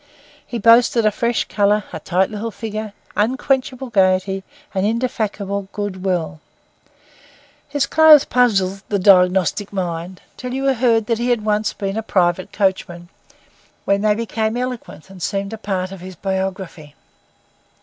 [0.47, 4.43] He boasted a fresh colour, a tight little figure, unquenchable gaiety,
[4.73, 6.39] and indefatigable goodwill.
[7.69, 12.51] His clothes puzzled the diagnostic mind, until you heard he had been once a private
[12.51, 13.09] coachman,
[13.85, 16.95] when they became eloquent and seemed a part of his biography.